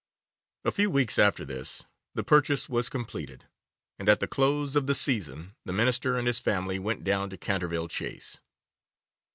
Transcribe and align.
A 0.65 0.71
few 0.71 0.89
weeks 0.89 1.19
after 1.19 1.45
this, 1.45 1.83
the 2.15 2.23
purchase 2.23 2.67
was 2.67 2.89
completed, 2.89 3.45
and 3.99 4.09
at 4.09 4.19
the 4.19 4.25
close 4.25 4.75
of 4.75 4.87
the 4.87 4.95
season 4.95 5.53
the 5.63 5.73
Minister 5.73 6.17
and 6.17 6.25
his 6.25 6.39
family 6.39 6.79
went 6.79 7.03
down 7.03 7.29
to 7.29 7.37
Canterville 7.37 7.87
Chase. 7.87 8.39